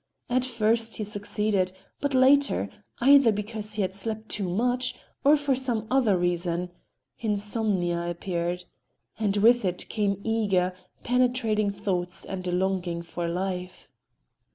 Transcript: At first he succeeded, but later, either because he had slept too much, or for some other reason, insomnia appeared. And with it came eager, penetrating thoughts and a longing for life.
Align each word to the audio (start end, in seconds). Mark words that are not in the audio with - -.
At 0.31 0.43
first 0.43 0.95
he 0.95 1.03
succeeded, 1.03 1.71
but 1.99 2.15
later, 2.15 2.69
either 3.01 3.31
because 3.31 3.75
he 3.75 3.83
had 3.83 3.93
slept 3.93 4.29
too 4.29 4.49
much, 4.49 4.95
or 5.23 5.37
for 5.37 5.53
some 5.53 5.85
other 5.91 6.17
reason, 6.17 6.71
insomnia 7.19 8.09
appeared. 8.09 8.63
And 9.19 9.37
with 9.37 9.63
it 9.63 9.87
came 9.89 10.19
eager, 10.23 10.73
penetrating 11.03 11.69
thoughts 11.69 12.25
and 12.25 12.47
a 12.47 12.51
longing 12.51 13.03
for 13.03 13.27
life. 13.27 13.89